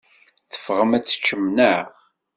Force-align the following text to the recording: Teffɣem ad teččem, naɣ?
Teffɣem 0.51 0.91
ad 0.97 1.03
teččem, 1.05 1.43
naɣ? 1.55 1.89